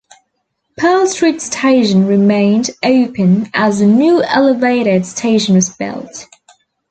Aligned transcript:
Pearl 0.77 1.05
Street 1.05 1.39
Station 1.43 2.07
remained 2.07 2.71
open 2.83 3.51
as 3.53 3.77
the 3.77 3.85
new 3.85 4.23
elevated 4.23 5.05
station 5.05 5.53
was 5.53 5.69
built. 5.69 6.25